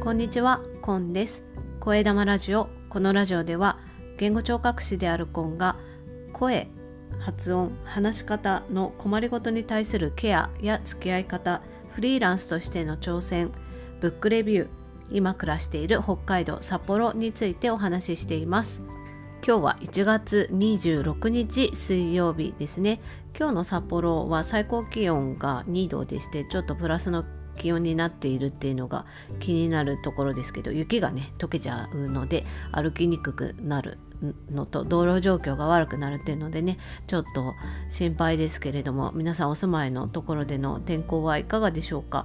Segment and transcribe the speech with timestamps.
[0.00, 1.44] こんにちは、コンです。
[1.78, 2.70] 声玉ラジオ。
[2.88, 3.78] このラジオでは
[4.16, 5.76] 言語聴覚士であるコンが
[6.32, 6.68] 声、
[7.18, 11.60] 発音、話し方の困りごとに対するケアや付き合い方、
[11.94, 13.52] フリーランスとしての挑戦、
[14.00, 14.68] ブックレビュー、
[15.10, 18.82] 今暮らしている北海道札幌についてお話ししています。
[19.46, 23.02] 今日は1月26日水曜日ですね。
[23.38, 27.22] 今日の札幌は最高気温が2度でしてちょっとプラスの
[27.60, 29.04] 気温になっているっていうのが
[29.38, 33.98] 気になるところですけど雪がね溶けちゃうので歩きにくくなる
[34.50, 37.54] のと道路状況が悪くなるっていうのでねちょっと
[37.90, 42.24] 心配ですけれども皆さんお住まいのところでの天候はいかがでしょうか。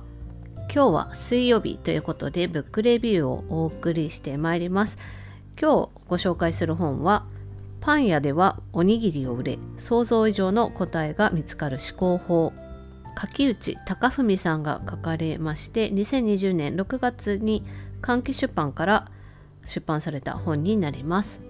[0.73, 4.97] 今日は水曜日ということでブックレビューをお送りしてまいります。
[5.61, 7.25] 今日ご紹介する本は
[7.81, 12.64] パン屋ではおにぎりを売れ想像以上の答えが見つかる思考法。
[13.15, 17.63] 柿内貴文さんが書かれまして2020年6月に
[18.01, 19.07] 換気出版から
[19.65, 21.41] 出版された本になります。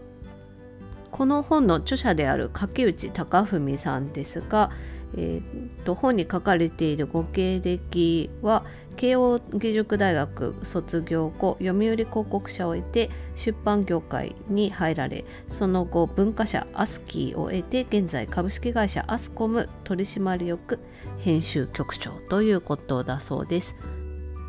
[1.11, 4.69] この本の著者である柿内貴文さんですが、
[5.17, 8.65] えー、と本に書かれているご経歴は
[8.95, 20.79] 慶應義塾大学卒業後読売広告社を得て出版業界に入られその後文化社アスキーを得て現在株式会社アスコム取締役
[21.19, 23.75] 編集局長ということだそうです。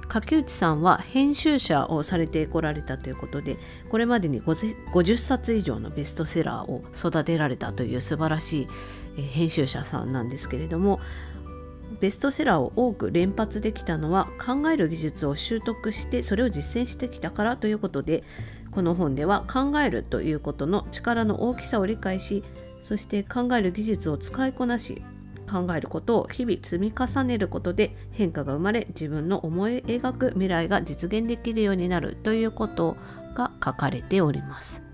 [0.08, 3.56] 柿内さんは編集者をされてこられたということで
[3.90, 8.68] これまでに50冊以上のベストセラーを育てられたという素晴らし
[9.16, 11.00] い編集者さんなんですけれども
[12.00, 18.22] ベストセラーを多く連発できたのは考える技術を習得してそれを実践してきたからということで
[18.70, 22.44] この本では考えるということの力の大きさを理解し
[22.82, 25.02] そして考える技術を使いこなし
[25.50, 32.96] 考えることを日々積み重ねることで変化が生まれ自分の思い描く未来が実現できるようになるということ
[33.34, 34.85] が書かれております。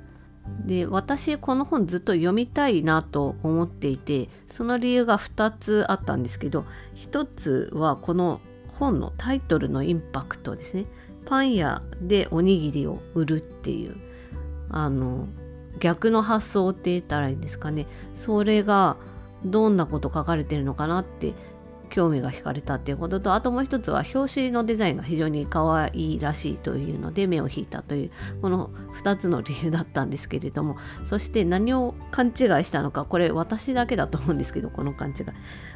[0.66, 6.64] で私この本ずっと読みたいなと思っていてその理由が2つあったんですけど
[6.97, 10.86] 1つはこの本のタイトルのインパクトですね。
[11.25, 13.97] パン屋でおにぎりを売るっていう
[14.70, 15.28] あの
[15.78, 17.86] 逆の発想って言ったらいいんですかね。
[18.14, 18.97] それが
[19.44, 21.34] どんなこと書かれてるのかなって
[21.92, 28.10] 興味が惹かれたっていうこととあともう一つは表紙のデザインが非常に可愛いらしいというので目を引いたという
[28.41, 30.76] この2つの理由だったんですけれども。
[31.04, 32.32] そして何を勘違い
[32.64, 35.25] したのかこれ私だけだと思うんですけどこの勘違い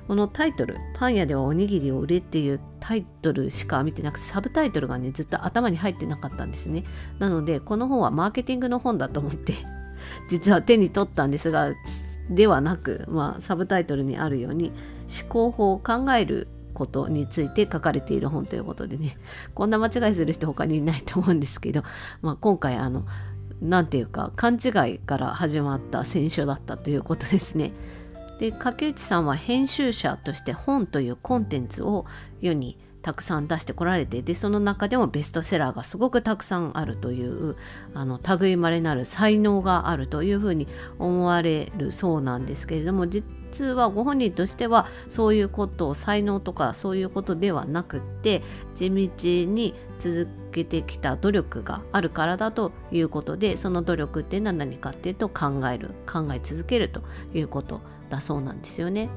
[0.09, 6.85] このタイトル「パン屋ではおにぎりを売れ」っていうタイトルしか見てなくてサブタイトルがねずっと頭に入ってなかったんですね。
[7.19, 9.55] なのでこの本はマーケティングの本だと思って
[10.29, 11.73] 実は手に取ったんですが
[12.31, 14.73] ではなく、まあ、サブタイトルにあるように
[15.09, 19.17] 思考法を考えることについて書かれている本ということでね
[19.55, 21.83] こんな間違いする人他にいないと思うんですけど、
[22.21, 23.07] まあ、今回あの
[23.63, 27.73] 何て言うか勘違いから始まった選書だったということですね。
[28.39, 32.05] で竹内さんは編集者として本というコンテンツを
[32.43, 37.55] 世にたくさん出してこられてでその中でもベストセラーがすごくたくさんあるという
[37.95, 40.67] あの類まれなる才能があるというふうに
[40.99, 48.43] 思われるそうなんですけれども実はご本人としてはそういうことを才能とかそういうことではなくって
[48.75, 49.09] 地道
[49.53, 57.03] に続けてきた努力があるからだということでその努力っていうのは何かっていうと考える考え続けると
[57.33, 59.09] いうことだそうなんですよね。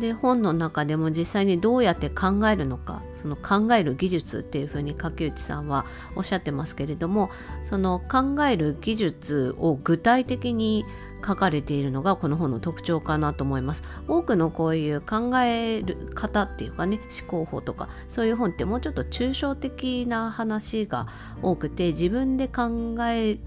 [0.00, 5.84] で本の中でも実際にどうやって考えるのかその考える技術っていうふうに柿内さんは
[6.16, 7.30] おっしゃってますけれども
[7.62, 10.84] その考える技術を具体的に
[11.24, 13.84] 書かれているのがこの本の特徴かなと思います。
[14.08, 21.08] 多くのこういう考える方っていうかね思考法とかそういう本ってもうちょっと抽象的な話が
[21.42, 23.38] 多くて自分で考え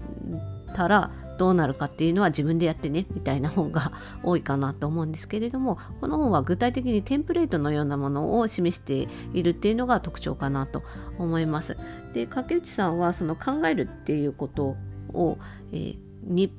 [0.74, 10.82] たらどうなるかっていうのは自分でやってねみたいな本が多いかなと思うんですけれどもこの本は具体的にテンプレートのようなものを示しているっていうのが特徴かなと
[11.18, 11.76] 思います。
[12.12, 14.76] で竹内さんはその考えるっていうこと
[15.12, 15.38] を、
[15.72, 16.50] えー、2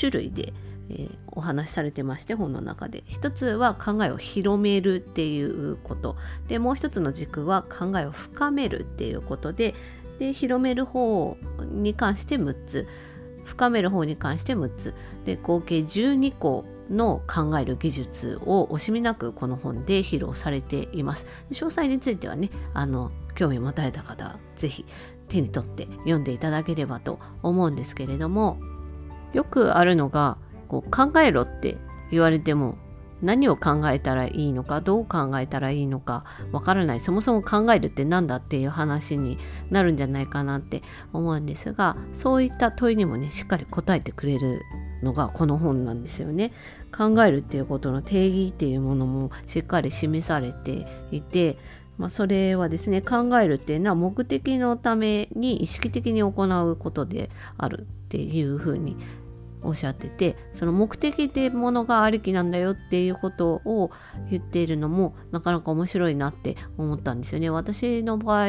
[0.00, 0.52] 種類で
[0.90, 3.04] えー、お話しされてまして本の中で。
[3.06, 6.16] 一つは考えを広めるっていうこと。
[6.48, 9.74] でもう一つの軸は考えを深めるっていうことで。
[10.18, 11.36] で広める方
[11.72, 12.86] に関して6つ。
[13.44, 14.94] 深める方に関して6つ。
[15.24, 21.26] で合計12個の考える技術を惜しみなくこの本で披露されています。
[21.50, 24.84] 詳細についてはねあの興味を持たれた方是非
[25.28, 28.58] 手に取って読んでいただければと思うんですけれども
[29.32, 30.36] よくあるのが
[30.68, 31.76] こう考えろって
[32.10, 32.76] 言われても
[33.22, 39.38] 何を考えたらいいのかどう考えたらいいのかわからないそもそも考えるって何だっていう話に
[39.70, 40.82] なるんじゃないかなって
[41.12, 44.62] 思うんですがそういった問いにもねしっかり答えてくれる
[45.02, 46.52] のがこの本なんですよね。
[46.96, 51.56] 考えるっていうことの定義っていうものもしっかり示されていて
[51.98, 58.96] まあ、それはですね考えるっていうのは目的のために意識的に行うことであるっていうふうに
[59.64, 63.90] おっしゃっててその目的ってものがありきなんだよっていうことを
[64.30, 67.50] 言っているのもなかなか面白いなって思ったんですよね。
[67.50, 68.48] 私の場合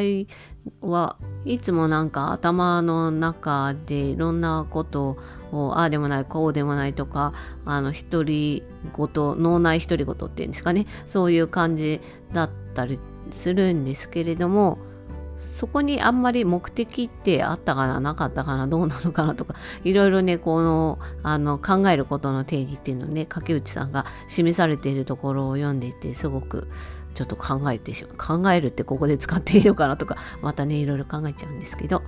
[0.82, 5.18] はいつもなんか頭の中でいろんなこと
[5.52, 7.34] をああでもないこうでもないとか
[7.66, 8.64] あの独り
[8.96, 12.02] 言脳内独り言っていうんですかねそういう感じ
[12.34, 13.00] だったり
[13.32, 14.80] するんですけれども
[15.40, 26.68] そこにあんまり目的ってあったかななかったかなどうなのかなとか いろいろねこのあの考えることの定義っていうのをね竹内さんが示されているところを読んでいてすごく
[27.14, 32.02] ちょっと考えてしまう考えるってここで使っていいのかなとかまたねいろいろ考えちゃうんですけど。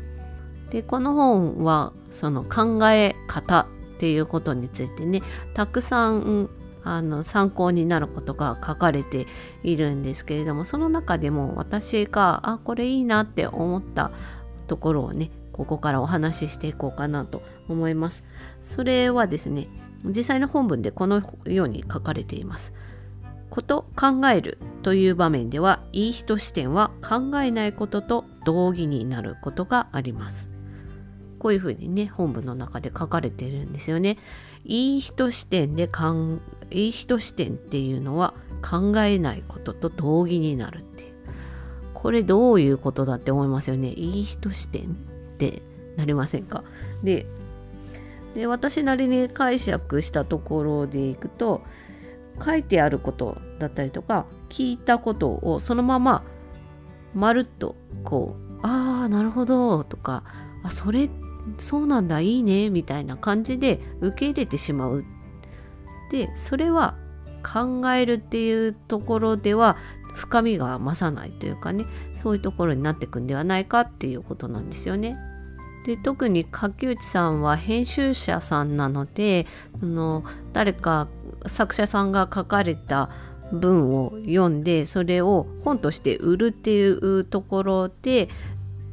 [0.72, 5.22] でこの本はその考え方っていうことについてね
[5.54, 6.50] たくさん
[6.96, 9.28] あの参考になることが書かれて
[9.64, 14.12] いるんですけれどもその中でも私があこれいいなって思った
[14.68, 18.24] ところをねここからお話ししていこうかなと思います。
[18.62, 19.68] それはですね
[20.06, 22.74] 実際の本文でこのように書かれています。
[23.50, 30.52] こと考えるという場面ではいい人視点は考えないことと同義になることがあります。
[31.40, 34.18] こういうふうにね本文の中で書かれているんですよね。
[34.64, 36.40] いい人視点で考
[36.72, 41.14] いい人視点っていうのは考えないことと同義になるっていう。
[41.94, 43.92] これどういうことだって思いますよね。
[43.92, 44.86] いい人視点っ
[45.38, 45.62] て
[45.96, 46.64] なりませんか？
[47.04, 47.26] で
[48.36, 51.62] で私なりに解釈したところでいくと
[52.44, 56.24] 書いてあることだったりとか聞いたことをそのまま
[57.16, 60.24] まるっとこう「ああなるほど」とか
[60.62, 61.10] 「あそれ
[61.58, 62.22] そうなんだ。
[62.22, 65.04] いいね」みたいな感じで受け入れてしまう
[66.12, 66.96] でそれは
[67.44, 69.78] 考えるっていうところでは
[70.14, 75.16] 深みが増さないというかねそういうところになっていくんではないかっていうことなんですよね。
[75.86, 79.46] で特に柿内さんは編集者さんなので
[79.80, 81.08] その誰か
[81.46, 83.10] 作者さんが書かれた
[83.54, 88.28] 文を読んでそれを本として売るっていうところで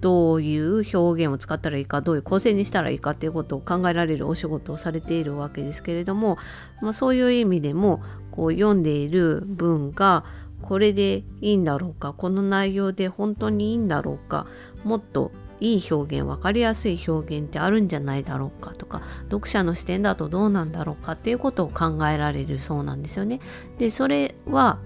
[0.05, 6.37] どういう表現を使ったらいいかどういう構成にしたらいいかっていうことを考えられるお仕事をされているわけですけれども、
[6.83, 10.27] まあ、そういう意味でもこう読んでいる文が
[10.61, 14.47] これでいいんだろうかこの内容で本当にいいんだろうか
[14.85, 19.00] もっといい表現分かりやすい表現ってあるんじゃないだろうかとか
[19.31, 23.41] 読者の視点だとどうなんだろうかっていうことを考えられるそうなんですよね。
[23.79, 24.81] でそれは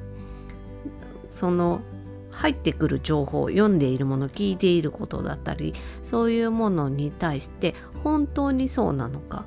[1.29, 1.81] その
[2.38, 5.75] 入ってくる情報読んでいるもの聞いていることだったり
[6.05, 7.75] そういうものに対して
[8.05, 9.44] 本当にそうなのか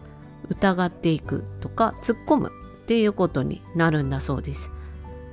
[0.50, 2.52] 疑っていくとか突っ込む
[2.84, 4.72] っていうことになるんだそうです。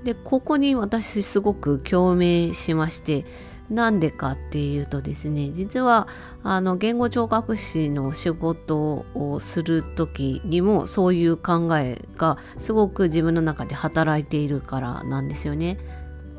[0.04, 3.26] でここに私すごく共鳴しまして
[3.68, 6.06] なんでかっていうとですね実は
[6.44, 15.78] あの言語聴覚士の仕事をする時にもそういう考えがすごく自分の中で働いているからなんですよね。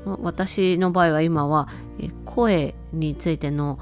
[0.05, 1.67] 私の場合は今は
[2.25, 3.79] 声についての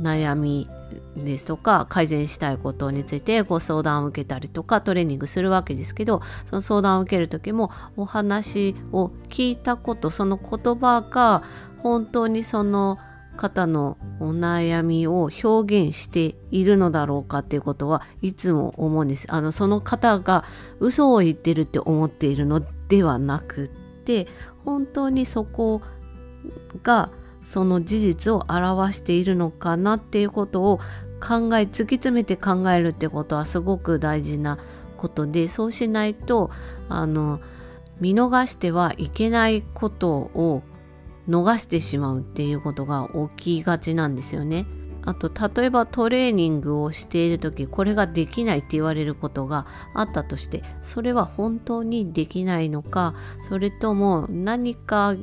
[0.00, 0.68] 悩み
[1.16, 11.44] ですとか改善したいことについてご相談を受けたりとかトレーニングするわけですけどその相談を受ける時もお話を聞いたことその言葉が
[11.78, 12.98] 本当にその
[13.36, 19.26] 方のお悩みを表現しているのだろうかっていうことはいつも思うんです。
[19.28, 20.44] あのその方が
[20.78, 23.70] 嘘を言ってるって思っているのではなく
[24.04, 24.26] って
[24.64, 25.80] 本当にそこ
[26.82, 27.10] が
[27.42, 30.78] その事実を表しているのかなっていうことを
[31.20, 34.58] 考え突き詰めて考えるってことはすごく大事な
[34.98, 36.50] ことでそうしないと
[36.88, 37.40] あの
[38.00, 40.62] 見逃してはいけないことを
[41.28, 44.66] 逃してしまうっていうことが起きがちなんですよね。
[45.06, 53.14] あと例えばトレーニングをしている時これができないって言われることがあったとしてそれは本当にできないのか
[53.48, 55.14] それとも何か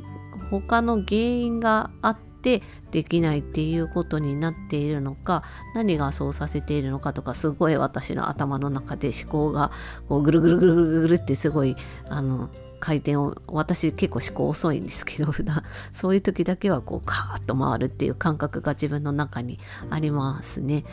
[0.50, 2.62] 他の原因があって
[2.92, 9.72] できないっていうことになっているのか何がそうさせているのかとかすごい私の頭の中で思考が
[10.10, 11.76] こうぐるぐるぐるぐるぐるってすごい
[12.10, 12.50] あの
[12.82, 19.60] 回転を私結構思考遅いんですけど 普段そういう時だけはこうカーッと回るっていう感覚が自分の中に
[19.90, 20.84] ありますね。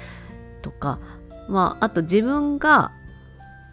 [0.63, 1.01] とか
[1.49, 2.93] まああと自分が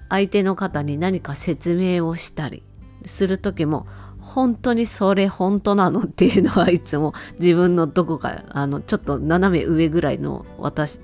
[0.10, 2.64] 相手の方に何か説明をしたり
[3.06, 3.86] する時も
[4.20, 11.00] 本当にそれ本当なのっていうのはいつも自分のどこかあのちょっと斜め上ぐらいの私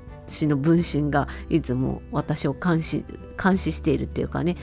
[0.47, 3.05] の分身がいつも私を監視
[3.41, 4.57] 監視しているっていうかね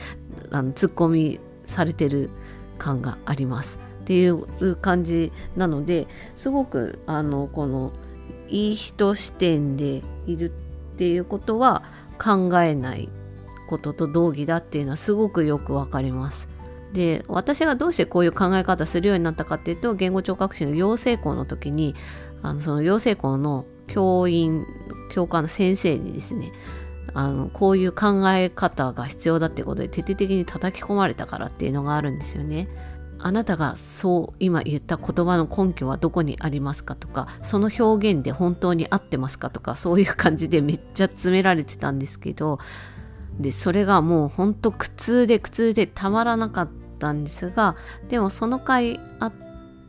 [0.50, 2.30] あのツッコミされてる
[2.78, 7.92] 感がありますっていう感じなのですごくあのこの
[8.48, 10.50] いい人視点でいる
[10.94, 11.82] っていうことは
[12.18, 13.08] 考えない
[13.68, 16.48] ことと同義だっていうのはすごくよくわかります。
[16.92, 21.94] で私がどうしてこういう考え方するようになったかっていうと言語聴覚士の養成校の時に
[22.40, 24.64] あのその養成校の教員
[25.10, 26.50] 教官の先生にですね
[27.14, 32.68] あのこういう考え方が必要だってことで徹底的に叩き込まれたからっていうのがあるんですよね。
[33.20, 42.60] あなたがそう今言った言葉の根拠はどこにありますかとかその表現で本当に合ってますかとかそういう感じでめっちゃ詰められてたんですけど
[43.40, 46.68] でそれがもうほんと苦痛で苦痛でたまらなかっ
[47.00, 47.74] たんですが
[48.08, 49.32] でもその回あっ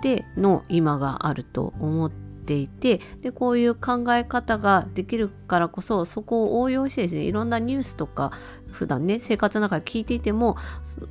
[0.01, 8.31] ての今があると思ってていてでこういう考え方ができるからこそそこを応用してですねいろんなニュースとか
[8.71, 10.57] 普段ね生活の中で聞いていても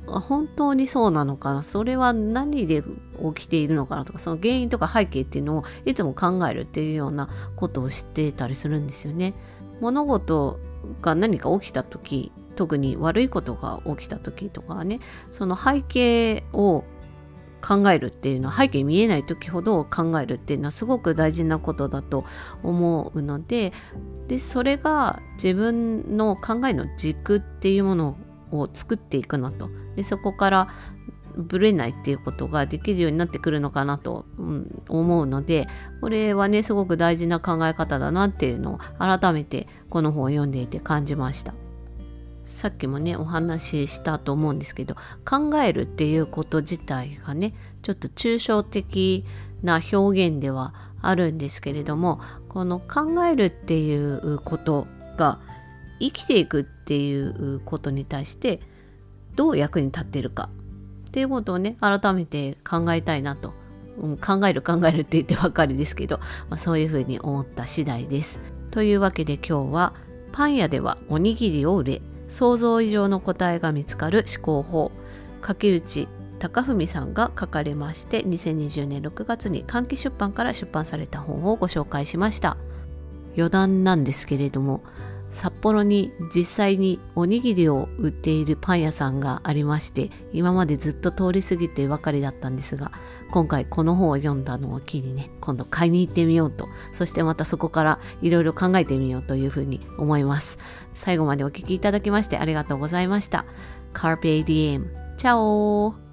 [0.05, 9.33] 本当にそうなのかなそれは何で起きているのかなとかその原因とか背景っていうのをいつも考えるっていうようなことを知ってたりするんですよね。
[9.79, 10.59] 物事
[11.01, 14.99] が何か起きた時特に悪いことが起きた時とかね
[15.31, 16.83] その背景を
[17.61, 22.25] 考えるっていうのは背景見えない時ほど考えるっていうのはすごく大事なことだと
[22.63, 23.73] 思うので
[24.27, 28.17] でそれが自分の考えの軸っていうもの
[28.51, 30.67] を作っていくなとでそこから
[31.35, 35.67] ぶれないっていうことができるようになってくるのかなと、うん、思うので
[36.01, 41.53] これはねすごく大事な考え方だなっていうのを改めてこの本を読んでいて感じました。
[42.49, 47.53] さっきもねお話ししたと思うんですけど考えるっていうこと自体がね
[47.83, 49.23] ちょっと抽象的
[49.63, 55.39] な表現ではあるんですけれどもこの考えるっていうことが
[55.99, 58.59] 生きていくっていうことに対して
[59.35, 60.49] どう役に立ってるか
[61.07, 63.53] っていうことをね改めて考えたいなと、
[63.99, 68.41] うん、考える考えるって言ってばかりですけど、まあ、そういうふうに思った次第です。
[68.71, 69.93] というわけで今日は
[70.31, 74.91] パン屋ではおにぎりを売れ想像以上の答えが見つかる思考法。
[75.41, 76.07] 竹内
[76.39, 82.55] 貴文さんが書かれまして2020年6月に換気出版から出版された本をご紹介しました。
[83.35, 84.81] 余談なんですけれども
[85.31, 92.91] 札幌に実際におにぎりを売っているパン屋さんがありまして今までずっと通り過ぎてばかりだったんですが
[93.31, 96.67] 今回この本を読んだのを機にね今度買いに行ってみようと。
[96.91, 100.59] そしてまたそこからいろいろ考えてみようというふうに思います。
[100.93, 103.45] 最後までお聴きいただきましてありがとうございました。
[103.93, 106.08] Carpe Diem チャオ